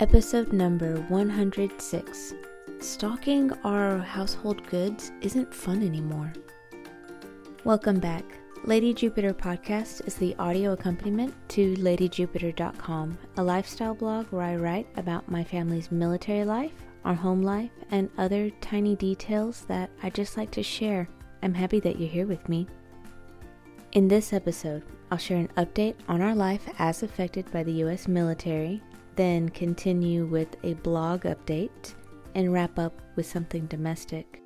[0.00, 2.32] Episode number 106
[2.78, 6.32] Stalking our household goods isn't fun anymore.
[7.64, 8.24] Welcome back.
[8.64, 14.86] Lady Jupiter podcast is the audio accompaniment to ladyjupiter.com, a lifestyle blog where I write
[14.96, 16.72] about my family's military life,
[17.04, 21.10] our home life, and other tiny details that I just like to share.
[21.42, 22.66] I'm happy that you're here with me.
[23.92, 28.08] In this episode, I'll share an update on our life as affected by the U.S.
[28.08, 28.82] military,
[29.16, 31.94] then continue with a blog update,
[32.34, 34.42] and wrap up with something domestic.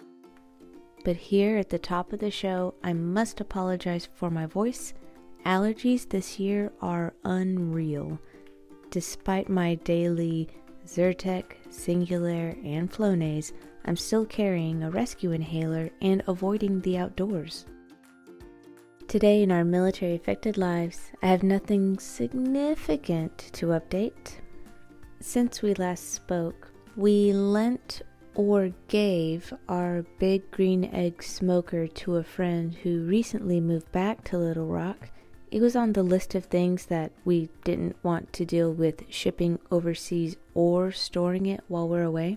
[1.05, 4.95] But here at the top of the show, I must apologize for my voice.
[5.45, 8.19] Allergies this year are unreal.
[8.91, 10.48] Despite my daily
[10.86, 13.52] Zyrtec, Singulair, and Flonase,
[13.84, 17.66] I'm still carrying a rescue inhaler and avoiding the outdoors.
[19.06, 24.41] Today, in our military affected lives, I have nothing significant to update.
[25.27, 28.03] Since we last spoke, we lent
[28.34, 34.39] or gave our big green egg smoker to a friend who recently moved back to
[34.39, 35.08] Little Rock.
[35.50, 39.58] It was on the list of things that we didn't want to deal with shipping
[39.70, 42.36] overseas or storing it while we're away.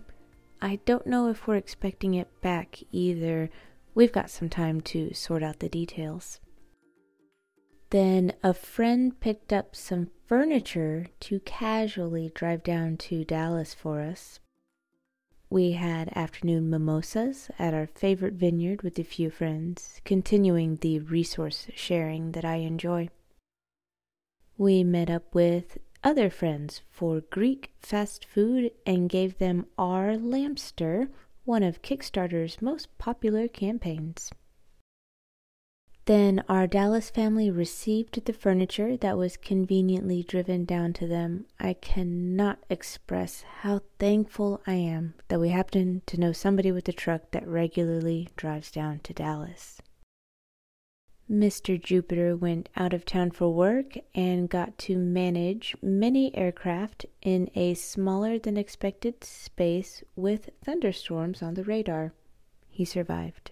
[0.62, 3.50] I don't know if we're expecting it back either.
[3.96, 6.40] We've got some time to sort out the details.
[7.90, 14.40] Then a friend picked up some furniture to casually drive down to Dallas for us.
[15.50, 21.68] We had afternoon mimosas at our favorite vineyard with a few friends, continuing the resource
[21.74, 23.10] sharing that I enjoy.
[24.58, 31.10] We met up with other friends for Greek fast food and gave them our Lamster,
[31.46, 34.32] one of Kickstarter's most popular campaigns.
[36.08, 41.48] Then our Dallas family received the furniture that was conveniently driven down to them.
[41.60, 46.94] I cannot express how thankful I am that we happen to know somebody with a
[46.94, 49.82] truck that regularly drives down to Dallas.
[51.30, 51.78] Mr.
[51.78, 57.74] Jupiter went out of town for work and got to manage many aircraft in a
[57.74, 62.14] smaller than expected space with thunderstorms on the radar.
[62.70, 63.52] He survived.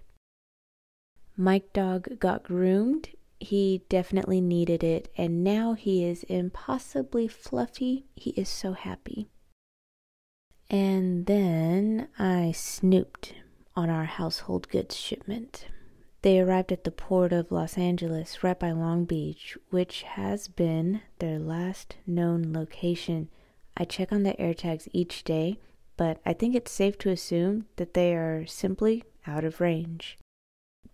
[1.38, 3.10] Mike Dog got groomed.
[3.40, 8.06] He definitely needed it, and now he is impossibly fluffy.
[8.16, 9.28] He is so happy.
[10.70, 13.34] And then I snooped
[13.76, 15.68] on our household goods shipment.
[16.22, 21.02] They arrived at the port of Los Angeles, right by Long Beach, which has been
[21.20, 23.30] their last known location.
[23.78, 25.60] I check on the air tags each day,
[25.98, 30.18] but I think it's safe to assume that they are simply out of range.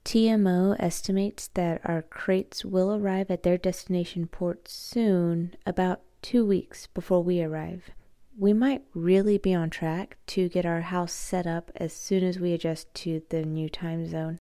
[0.04, 6.88] TMO estimates that our crates will arrive at their destination port soon, about two weeks
[6.88, 7.92] before we arrive.
[8.38, 12.40] We might really be on track to get our house set up as soon as
[12.40, 14.40] we adjust to the new time zone.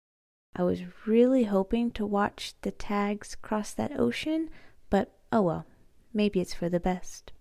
[0.56, 4.48] I was really hoping to watch the tags cross that ocean,
[4.88, 5.66] but oh well,
[6.12, 7.32] maybe it's for the best.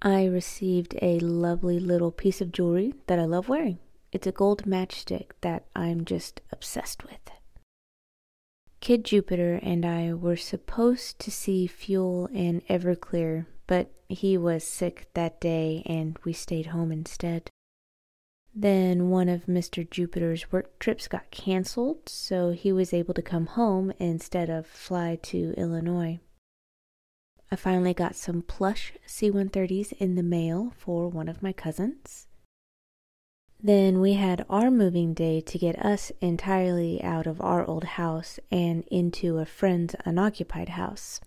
[0.00, 3.78] I received a lovely little piece of jewelry that I love wearing.
[4.10, 7.30] It's a gold matchstick that I'm just obsessed with.
[8.80, 15.08] Kid Jupiter and I were supposed to see Fuel and Everclear, but he was sick
[15.14, 17.50] that day and we stayed home instead.
[18.54, 19.88] Then one of Mr.
[19.88, 25.18] Jupiter's work trips got canceled, so he was able to come home instead of fly
[25.24, 26.18] to Illinois.
[27.50, 32.27] I finally got some plush C 130s in the mail for one of my cousins.
[33.60, 38.38] Then we had our moving day to get us entirely out of our old house
[38.52, 41.20] and into a friend's unoccupied house.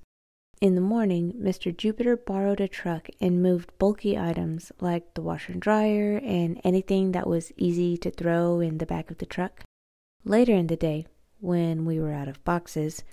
[0.62, 1.76] In the morning, Mr.
[1.76, 7.12] Jupiter borrowed a truck and moved bulky items like the washer and dryer and anything
[7.12, 9.64] that was easy to throw in the back of the truck.
[10.24, 11.08] Later in the day,
[11.40, 13.04] when we were out of boxes,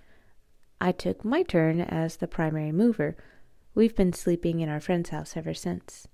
[0.80, 3.16] I took my turn as the primary mover.
[3.74, 6.06] We've been sleeping in our friend's house ever since.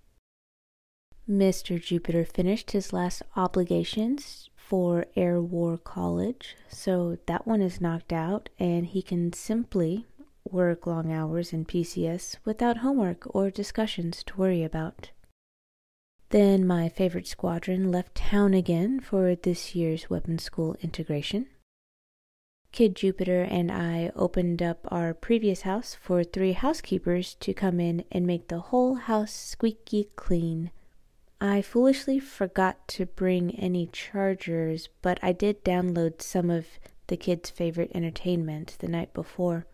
[1.29, 1.83] Mr.
[1.83, 8.51] Jupiter finished his last obligations for Air War College, so that one is knocked out,
[8.59, 10.07] and he can simply
[10.45, 15.11] work long hours in PCS without homework or discussions to worry about.
[16.29, 21.47] Then my favorite squadron left town again for this year's weapons school integration.
[22.71, 28.05] Kid Jupiter and I opened up our previous house for three housekeepers to come in
[28.11, 30.71] and make the whole house squeaky clean.
[31.41, 36.67] I foolishly forgot to bring any chargers, but I did download some of
[37.09, 39.67] the kids' favorite entertainment the night before.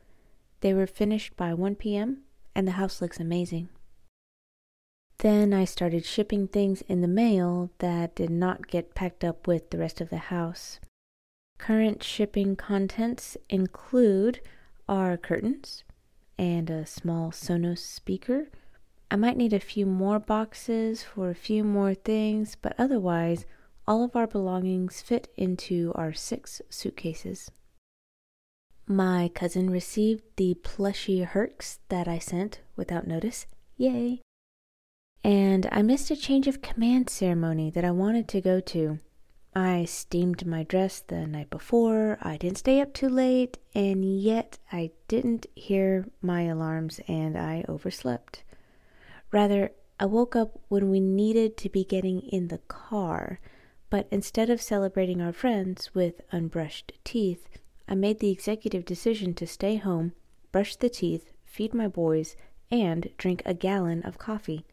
[0.61, 2.23] They were finished by 1 p.m.,
[2.55, 3.69] and the house looks amazing.
[5.19, 9.71] Then I started shipping things in the mail that did not get packed up with
[9.71, 10.81] the rest of the house.
[11.59, 14.41] Current shipping contents include
[14.89, 15.85] our curtains
[16.39, 18.49] and a small Sonos speaker.
[19.11, 23.45] I might need a few more boxes for a few more things, but otherwise,
[23.87, 27.51] all of our belongings fit into our six suitcases.
[28.87, 33.47] My cousin received the plushy Hercs that I sent without notice.
[33.77, 34.21] Yay!
[35.25, 39.01] And I missed a change of command ceremony that I wanted to go to.
[39.55, 44.59] I steamed my dress the night before, I didn't stay up too late, and yet
[44.71, 48.45] I didn't hear my alarms and I overslept.
[49.33, 53.39] Rather, I woke up when we needed to be getting in the car,
[53.91, 57.49] but instead of celebrating our friends with unbrushed teeth,
[57.89, 60.13] I made the executive decision to stay home,
[60.53, 62.37] brush the teeth, feed my boys,
[62.71, 64.65] and drink a gallon of coffee.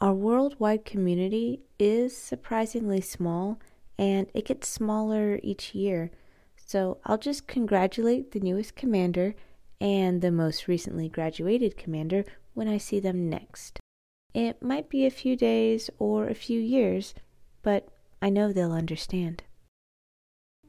[0.00, 3.58] Our worldwide community is surprisingly small
[3.98, 6.10] and it gets smaller each year.
[6.56, 9.34] So I'll just congratulate the newest commander
[9.80, 12.24] and the most recently graduated commander
[12.56, 13.78] when I see them next.
[14.34, 17.14] It might be a few days or a few years,
[17.62, 17.88] but
[18.20, 19.42] I know they'll understand.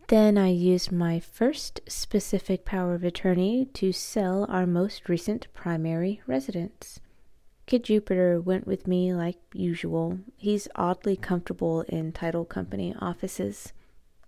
[0.09, 6.21] Then I used my first specific power of attorney to sell our most recent primary
[6.27, 6.99] residence.
[7.65, 10.19] Kid Jupiter went with me like usual.
[10.37, 13.73] He's oddly comfortable in title company offices.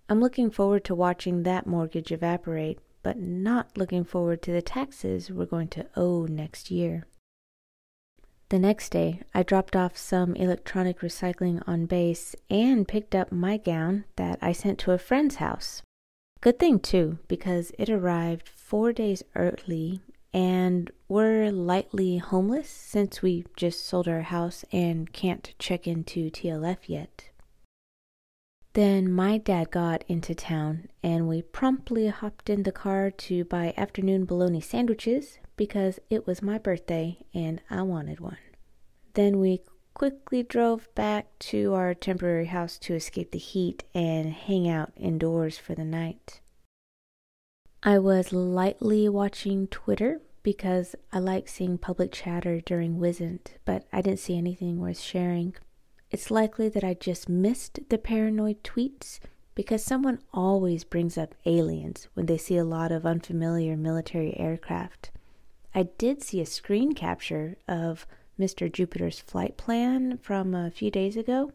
[0.09, 5.31] I'm looking forward to watching that mortgage evaporate, but not looking forward to the taxes
[5.31, 7.05] we're going to owe next year.
[8.49, 13.57] The next day, I dropped off some electronic recycling on base and picked up my
[13.57, 15.83] gown that I sent to a friend's house.
[16.41, 20.01] Good thing, too, because it arrived four days early
[20.33, 26.77] and we're lightly homeless since we just sold our house and can't check into TLF
[26.87, 27.29] yet.
[28.73, 33.73] Then my dad got into town and we promptly hopped in the car to buy
[33.77, 38.37] afternoon bologna sandwiches because it was my birthday and I wanted one.
[39.13, 39.59] Then we
[39.93, 45.57] quickly drove back to our temporary house to escape the heat and hang out indoors
[45.57, 46.39] for the night.
[47.83, 54.01] I was lightly watching Twitter because I like seeing public chatter during WSINT, but I
[54.01, 55.55] didn't see anything worth sharing.
[56.09, 59.19] It's likely that I just missed the paranoid tweets
[59.55, 65.11] because someone always brings up aliens when they see a lot of unfamiliar military aircraft.
[65.73, 68.07] I did see a screen capture of
[68.39, 68.71] Mr.
[68.71, 71.51] Jupiter's flight plan from a few days ago.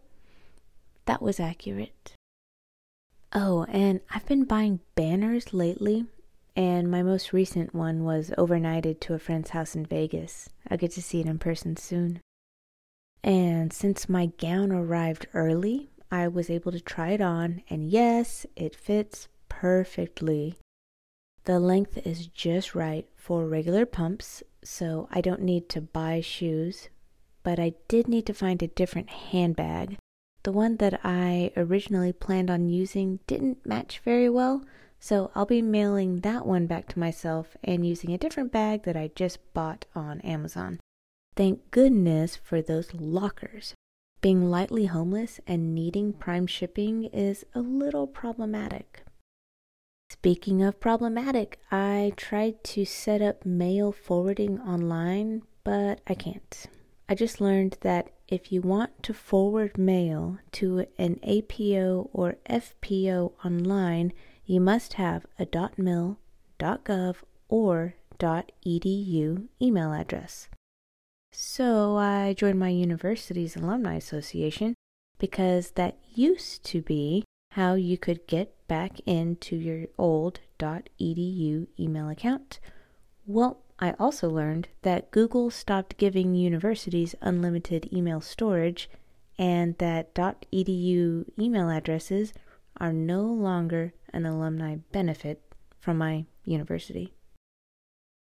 [1.06, 2.14] That was accurate.
[3.32, 6.06] Oh, and I've been buying banners lately,
[6.54, 10.48] and my most recent one was overnighted to a friend's house in Vegas.
[10.70, 12.20] I'll get to see it in person soon.
[13.24, 18.46] And since my gown arrived early, I was able to try it on, and yes,
[18.54, 20.58] it fits perfectly.
[21.44, 26.88] The length is just right for regular pumps, so I don't need to buy shoes,
[27.42, 29.98] but I did need to find a different handbag.
[30.42, 34.64] The one that I originally planned on using didn't match very well,
[34.98, 38.96] so I'll be mailing that one back to myself and using a different bag that
[38.96, 40.80] I just bought on Amazon.
[41.36, 43.74] Thank goodness for those lockers.
[44.22, 49.03] Being lightly homeless and needing prime shipping is a little problematic.
[50.14, 56.66] Speaking of problematic, I tried to set up mail forwarding online, but I can't.
[57.08, 63.32] I just learned that if you want to forward mail to an APO or FPO
[63.44, 64.12] online,
[64.46, 66.18] you must have a .mil,
[66.60, 67.16] .gov,
[67.48, 70.48] or .edu email address.
[71.32, 74.74] So I joined my university's alumni association
[75.18, 82.08] because that used to be how you could get back into your old .edu email
[82.08, 82.60] account.
[83.26, 88.88] Well, I also learned that Google stopped giving universities unlimited email storage
[89.38, 92.32] and that .edu email addresses
[92.78, 95.42] are no longer an alumni benefit
[95.78, 97.12] from my university.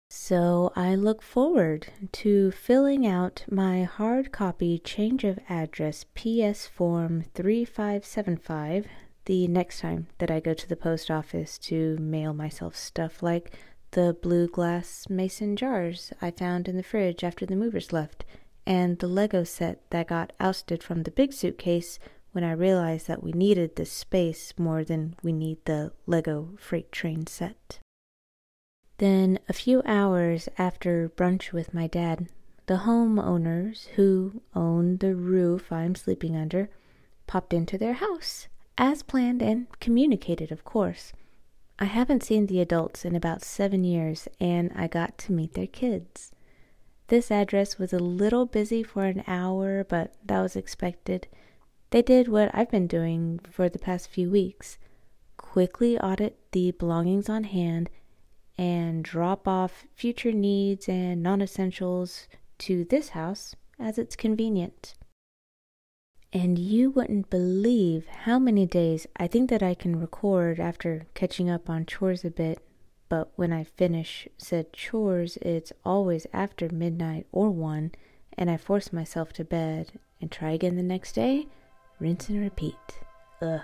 [0.09, 7.23] So I look forward to filling out my hard copy change of address PS form
[7.33, 8.87] 3575
[9.25, 13.51] the next time that I go to the post office to mail myself stuff like
[13.91, 18.25] the blue glass mason jars I found in the fridge after the movers left,
[18.65, 21.99] and the Lego set that got ousted from the big suitcase
[22.31, 26.91] when I realized that we needed this space more than we need the Lego freight
[26.91, 27.79] train set.
[28.97, 32.29] Then, a few hours after brunch with my dad,
[32.67, 36.69] the homeowners who own the roof I'm sleeping under
[37.27, 38.47] popped into their house,
[38.77, 41.13] as planned and communicated, of course.
[41.79, 45.67] I haven't seen the adults in about seven years, and I got to meet their
[45.67, 46.31] kids.
[47.07, 51.27] This address was a little busy for an hour, but that was expected.
[51.89, 54.77] They did what I've been doing for the past few weeks
[55.41, 57.89] quickly audit the belongings on hand
[58.57, 62.27] and drop off future needs and non essentials
[62.59, 64.93] to this house as it's convenient.
[66.33, 71.49] And you wouldn't believe how many days I think that I can record after catching
[71.49, 72.59] up on chores a bit.
[73.09, 77.91] But when I finish said chores, it's always after midnight or one,
[78.37, 81.47] and I force myself to bed and try again the next day,
[81.99, 82.75] rinse and repeat.
[83.41, 83.61] Ugh.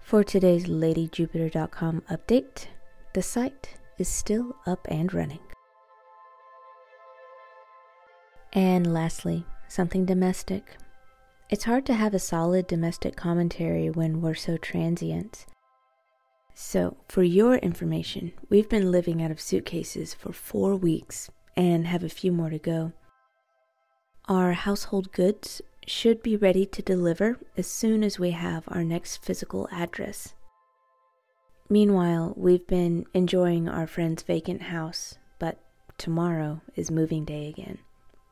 [0.00, 2.66] For today's LadyJupiter.com update,
[3.14, 5.49] the site is still up and running.
[8.52, 10.76] And lastly, something domestic.
[11.48, 15.46] It's hard to have a solid domestic commentary when we're so transient.
[16.54, 22.02] So, for your information, we've been living out of suitcases for four weeks and have
[22.02, 22.92] a few more to go.
[24.28, 29.24] Our household goods should be ready to deliver as soon as we have our next
[29.24, 30.34] physical address.
[31.68, 35.58] Meanwhile, we've been enjoying our friend's vacant house, but
[35.98, 37.78] tomorrow is moving day again.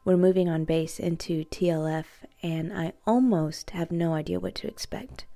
[0.08, 2.06] We're moving on base into TLF,
[2.42, 5.26] and I almost have no idea what to expect.